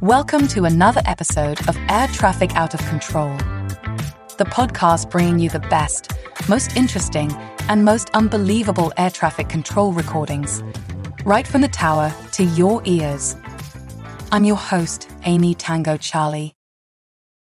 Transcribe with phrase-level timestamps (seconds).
[0.00, 3.34] Welcome to another episode of Air Traffic Out of Control,
[4.36, 6.12] the podcast bringing you the best,
[6.48, 7.32] most interesting,
[7.68, 10.62] and most unbelievable air traffic control recordings,
[11.24, 13.34] right from the tower to your ears.
[14.30, 16.54] I'm your host, Amy Tango Charlie.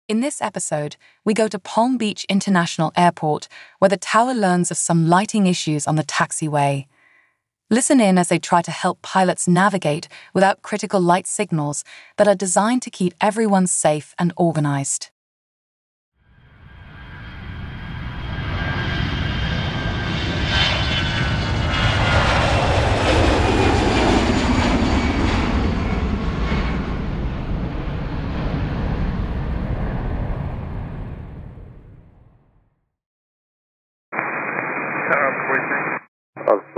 [0.08, 0.94] In this episode,
[1.24, 3.48] we go to Palm Beach International Airport,
[3.80, 6.86] where the tower learns of some lighting issues on the taxiway.
[7.70, 11.82] Listen in as they try to help pilots navigate without critical light signals
[12.18, 15.10] that are designed to keep everyone safe and organized.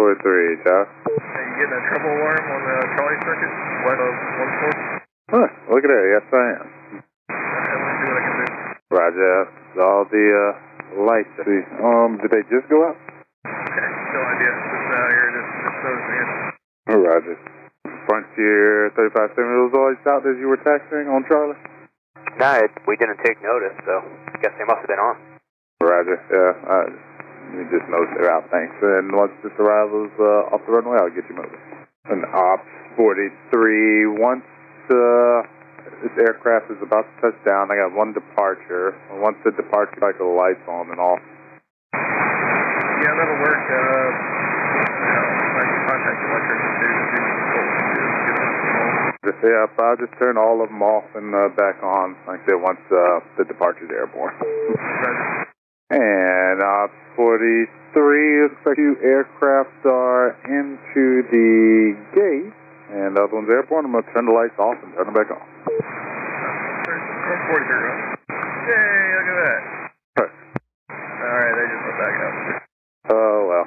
[0.08, 0.64] 43.
[0.64, 0.88] Ops 43, Josh.
[0.88, 3.52] Are you getting a trouble alarm on the Charlie circuit?
[3.84, 4.08] What, uh,
[4.40, 4.72] one four?
[5.28, 6.04] Huh, look at that.
[6.08, 6.68] Yes, I am.
[7.28, 8.48] Okay, let me see what I can do.
[8.88, 9.36] Roger.
[9.78, 11.34] All the uh, lights.
[11.44, 12.96] See, um, did they just go out?
[12.96, 14.52] Okay, no idea.
[14.56, 16.28] Just out here, just, just noticing it.
[16.88, 17.36] Oh, Roger.
[18.08, 21.60] Frontier 3570 was always out as you were taxiing on Charlie?
[22.40, 25.20] No, it, we didn't take notice, so I guess they must have been on.
[25.84, 26.16] Roger.
[26.32, 26.78] Yeah, I
[27.54, 28.48] you just noticed they're out.
[28.50, 28.74] Thanks.
[28.82, 31.60] And once this arrivals uh, off the runway, I'll get you moving.
[32.08, 34.44] And Ops 43, once
[34.90, 35.44] uh,
[36.02, 38.96] this aircraft is about to touch down, I got one departure.
[39.20, 41.20] Once the departure cycle lights on and off,
[41.92, 43.64] Yeah, that'll work.
[43.68, 44.08] Uh,
[44.88, 45.26] you know,
[45.58, 48.04] I can contact the electrician too to see what control can do.
[48.08, 48.90] Get it under control.
[49.28, 52.16] Just yeah, I'll just turn all of them off and uh, back on.
[52.26, 54.34] Like I said, once uh, the departure's airborne.
[54.38, 55.48] Roger.
[55.90, 56.86] And uh,
[57.16, 62.52] 43 looks like two aircraft are into the gate,
[62.92, 63.86] and the other one's airborne.
[63.88, 65.40] I'm gonna turn the lights off and turn them back on.
[66.84, 68.02] Where's 43 going?
[68.68, 69.60] Yay, look at that.
[70.92, 72.34] Alright, they just went back up.
[73.16, 73.66] Oh well.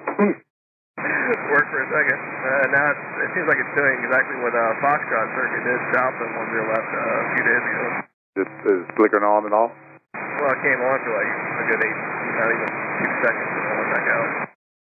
[1.52, 2.20] Worked for a second.
[2.22, 6.30] Uh, now it seems like it's doing exactly what uh, Foxtrot circuit did south of
[6.32, 7.84] 10 left uh, a few days ago.
[8.40, 9.74] just is flickering on and off.
[10.16, 11.11] Well, it came on for
[11.62, 12.00] a good eight,
[12.42, 14.28] not even two seconds, and went back out.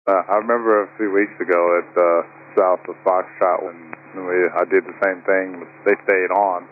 [0.07, 2.05] Uh, I remember a few weeks ago at uh,
[2.53, 3.75] south of Foxtrot when
[4.23, 5.59] we, I did the same thing.
[5.59, 6.63] But they stayed on,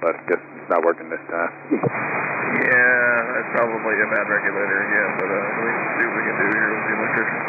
[0.00, 1.52] but I guess it's not working this time.
[2.48, 6.36] Yeah, that's probably a bad regulator again, but uh, we can see what we can
[6.40, 7.40] do here with the electrician.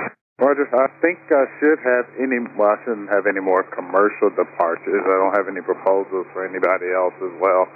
[0.43, 5.03] Roger, I think I should have any, well, I shouldn't have any more commercial departures.
[5.07, 7.67] I don't have any proposals for anybody else as well.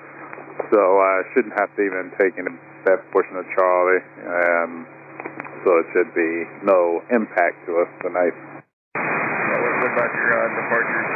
[0.71, 2.53] So I shouldn't have to even take any,
[2.85, 4.03] that portion of Charlie.
[4.25, 4.85] Um,
[5.63, 8.35] so it should be no impact to us tonight.
[8.93, 11.07] What, about your uh, departures?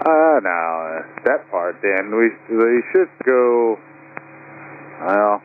[0.00, 3.78] Uh, now, that part then, we, we should go,
[5.00, 5.40] well,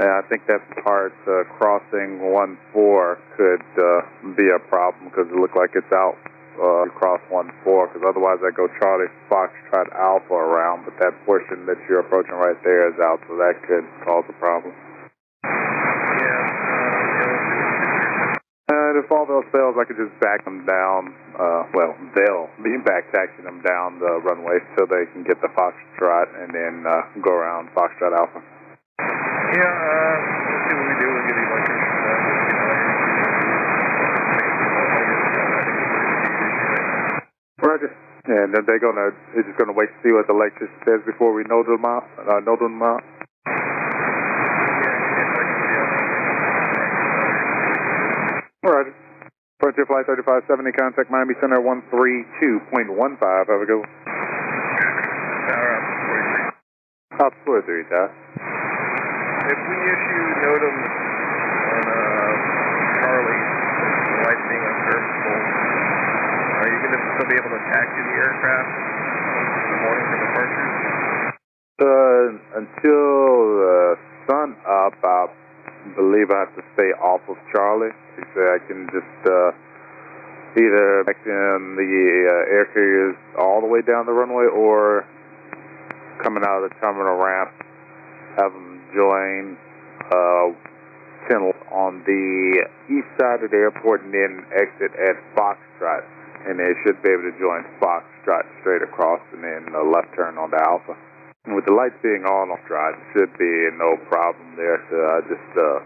[0.00, 5.36] yeah, I think that part uh, crossing 1-4 could uh, be a problem because it
[5.36, 6.16] looked like it's out
[6.58, 11.78] uh, across 1-4 because otherwise I go Charlie Foxtrot Alpha around, but that portion that
[11.88, 14.72] you're approaching right there is out, so that could cause a problem.
[14.72, 15.56] Yeah, uh,
[16.20, 16.38] yeah,
[16.98, 18.32] let's see what we can do here.
[18.72, 21.16] And if all those fails, I could just back them down.
[21.32, 25.48] Uh, well, they'll be back taxiing them down the runway so they can get the
[25.56, 28.40] Foxtrot and then uh, go around Foxtrot Alpha.
[29.00, 30.16] Yeah, uh,
[30.48, 31.08] let's see what we do.
[31.12, 31.88] We'll get the electrician.
[31.92, 32.92] Uh, get out here.
[37.62, 37.90] Roger.
[38.32, 41.36] And then they're gonna, they're just gonna wait to see what the electrician says before
[41.36, 42.08] we know them out.
[42.16, 43.04] Uh, know them out.
[48.64, 48.96] Roger.
[49.60, 53.20] Frontier Flight 3570, contact Miami Center 132.15.
[53.20, 53.92] Have a good one.
[57.20, 58.10] Ops 43, Josh.
[59.44, 62.32] If we issue NOTAM on uh,
[62.98, 63.42] Charlie,
[64.48, 65.61] being unserviceable,
[66.92, 70.72] to still be able to taxi the aircraft in the morning for departures?
[71.80, 72.24] Uh,
[72.60, 73.32] until
[73.64, 73.96] the
[74.28, 75.26] sun up, I
[75.96, 77.96] believe I have to stay off of Charlie.
[78.36, 79.50] Said I can just uh,
[80.56, 81.92] either back in the
[82.28, 85.08] uh, air carriers all the way down the runway or
[86.22, 87.50] coming out of the terminal ramp,
[88.36, 89.56] have them join
[90.12, 90.52] uh,
[91.28, 96.04] channel on the east side of the airport and then exit at Foxtrot.
[96.48, 100.38] And they should be able to join Foxtrot straight across and then a left turn
[100.38, 100.98] on the Alpha.
[101.44, 104.78] And with the lights being on off drive, it should be no problem there.
[104.90, 105.78] So I just uh,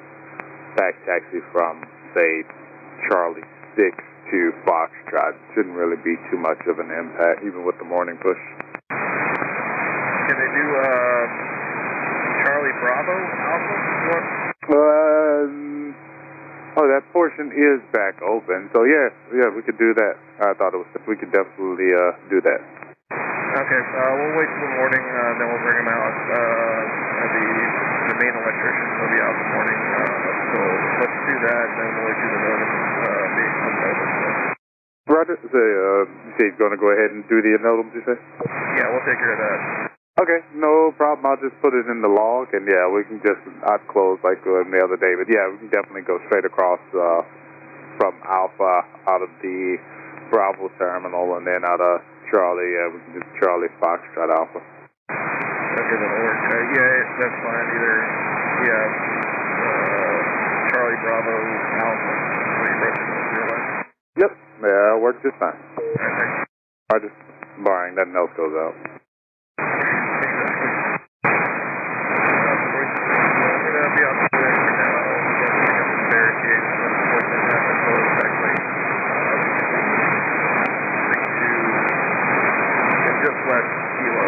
[0.76, 1.80] back taxi from,
[2.12, 2.44] say,
[3.08, 3.44] Charlie
[3.76, 3.88] 6
[4.32, 5.36] to Foxtrot.
[5.54, 8.40] Shouldn't really be too much of an impact, even with the morning push.
[10.28, 11.24] Can they do uh,
[12.44, 13.76] Charlie Bravo Alpha?
[14.08, 14.24] What?
[14.76, 15.75] Um,
[16.76, 18.68] oh, that portion is back open.
[18.72, 20.14] So yeah, yeah, we could do that.
[20.44, 20.88] I thought it was.
[21.08, 22.60] We could definitely uh, do that.
[23.56, 26.14] Okay, uh, we'll wait till the morning, uh, then we'll bring him out.
[26.28, 26.80] Uh,
[27.32, 27.44] the
[28.12, 29.80] the main electrician will be out in the morning.
[29.80, 30.04] Uh,
[30.52, 30.58] so
[31.00, 34.14] let's do that, and then we'll do the notice uh, being unnoticed.
[34.20, 34.28] So.
[35.08, 35.36] Roger.
[35.40, 38.18] Say, uh, you say you're going to go ahead and do the annulment, you say?
[38.76, 39.95] Yeah, we'll take care of that.
[40.16, 41.28] Okay, no problem.
[41.28, 44.40] I'll just put it in the log, and yeah, we can just not close like
[44.48, 47.20] we uh, the other day, but yeah, we can definitely go straight across uh,
[48.00, 48.80] from Alpha
[49.12, 49.76] out of the
[50.32, 52.00] Bravo terminal, and then out of
[52.32, 54.56] Charlie, yeah, we can just Charlie Foxtrot Alpha.
[54.56, 56.40] Okay, that'll work.
[56.48, 57.66] Uh, yeah, that's fine.
[57.76, 57.96] Either,
[58.72, 60.16] yeah, uh,
[60.72, 61.36] Charlie Bravo
[61.76, 62.12] Alpha.
[62.56, 63.92] What you wrote in your last.
[64.16, 64.32] Yep,
[64.64, 65.60] yeah, it works just fine.
[65.76, 66.48] Thanks.
[66.88, 67.12] I just
[67.60, 68.72] barring nothing else goes out.
[83.26, 84.26] Just west kilo,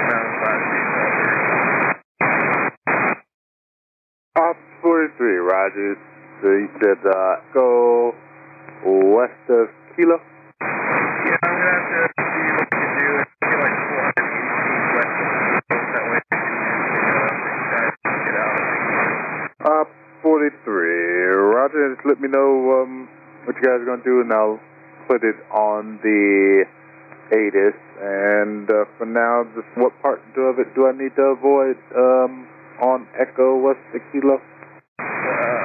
[0.00, 1.36] around five feet out there.
[4.40, 4.56] Off
[5.82, 5.98] 43, Rogers.
[6.42, 8.14] So you said uh, go
[9.14, 10.18] west of Kilo.
[10.60, 13.10] Yeah, I'm gonna have to see what we can do.
[13.42, 14.22] Maybe like 480
[14.62, 15.66] feet west of Kilo.
[15.70, 16.38] That way, we
[18.02, 18.58] can get out.
[19.62, 19.84] Uh,
[20.22, 21.02] 43.
[21.52, 23.08] Roger, just let me know um,
[23.44, 24.60] what you guys are going to do, and I'll
[25.08, 26.64] put it on the
[27.30, 27.78] ATIS.
[28.02, 32.46] And uh, for now, just what part of it do I need to avoid um,
[32.82, 34.42] on Echo West of Kilo?
[34.98, 35.62] Uh,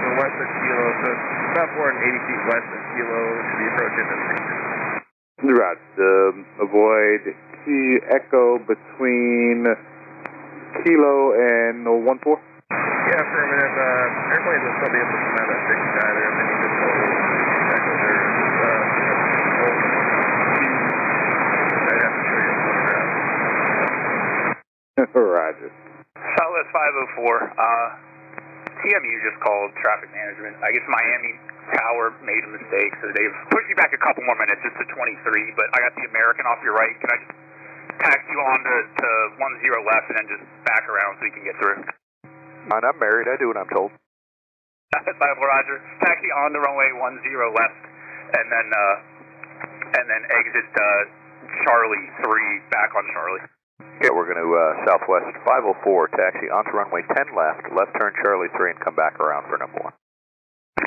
[0.00, 4.06] so west of Kilo, so it's about 480 feet west of Kilo, should be approaching
[4.08, 4.18] the
[5.40, 5.80] Right.
[5.96, 7.22] Um, avoid
[7.64, 9.64] key Echo between
[10.84, 11.96] Kilo and 1-4?
[11.96, 13.72] Yeah, affirmative.
[13.72, 16.36] Uh, airplanes will still be able to come out of that fixed sky there, and
[16.36, 17.00] then you just hold
[17.72, 18.20] echo there.
[18.60, 18.84] Uh,
[19.60, 19.76] hold
[21.88, 22.52] I'd have to show you
[25.00, 25.20] a.
[25.24, 25.72] Roger.
[26.36, 27.56] Southwest 504.
[27.56, 27.96] Uh,
[28.84, 30.56] TMU just called traffic management.
[30.64, 31.32] I guess Miami
[31.76, 34.60] Tower made a mistake, so they've pushed you back a couple more minutes.
[34.64, 36.96] It's to 23, but I got the American off your right.
[36.98, 37.32] Can I just
[38.00, 41.44] tax you on to, to 10 left and then just back around so you can
[41.44, 41.76] get through?
[41.80, 43.28] And I'm married.
[43.28, 43.92] I do what I'm told.
[45.22, 45.78] Bible Roger.
[46.02, 46.90] Taxi on the runway
[47.20, 47.20] 10
[47.54, 47.82] left,
[48.34, 48.96] and then uh,
[50.00, 51.02] and then exit uh,
[51.64, 53.44] Charlie 3 back on Charlie.
[54.00, 58.48] Yeah, we're going to uh, Southwest 504, taxi onto runway 10 left, left turn Charlie
[58.56, 59.92] 3, and come back around for number one.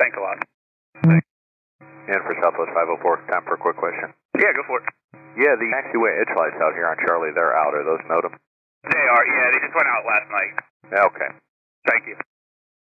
[0.02, 0.38] Thanks a lot.
[2.10, 4.12] And for Southwest 504, time for a quick question.
[4.34, 4.90] Yeah, go for it.
[5.38, 7.78] Yeah, the taxiway edge lights out here on Charlie, they're out.
[7.78, 8.34] Are those NOTAM?
[8.90, 9.24] They are.
[9.30, 10.54] Yeah, they just went out last night.
[10.94, 11.30] Okay.
[11.90, 12.18] Thank you.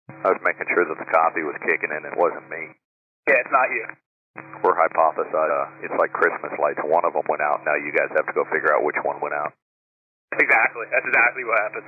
[0.10, 2.02] I was making sure that the copy was kicking in.
[2.06, 2.74] It wasn't me.
[3.30, 3.86] Yeah, it's not you.
[4.62, 5.32] We're hypothesizing.
[5.32, 6.82] Uh, it's like Christmas lights.
[6.84, 7.64] One of them went out.
[7.66, 9.54] Now you guys have to go figure out which one went out.
[10.40, 10.86] Exactly.
[10.92, 11.88] That's exactly what happened.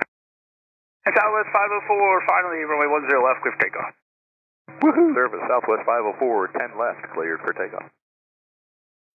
[1.06, 3.94] And Southwest 504, finally, runway 10 left, clear for takeoff.
[4.82, 5.14] Woohoo!
[5.14, 7.90] Service Southwest 504, 10 left, cleared for takeoff.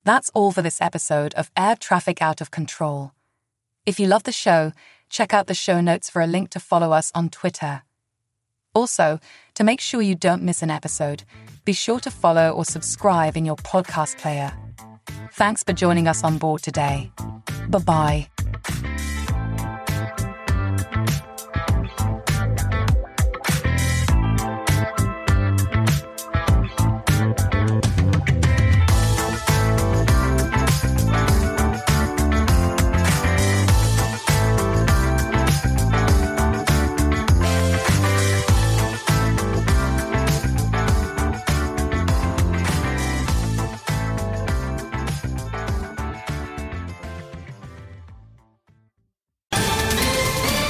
[0.04, 3.14] That's all for this episode of Air Traffic Out of Control.
[3.86, 4.74] If you love the show,
[5.10, 7.84] check out the show notes for a link to follow us on Twitter.
[8.74, 9.20] Also,
[9.54, 11.24] to make sure you don't miss an episode,
[11.64, 14.52] be sure to follow or subscribe in your podcast player.
[15.34, 17.12] Thanks for joining us on board today.
[17.70, 18.43] Bye bye.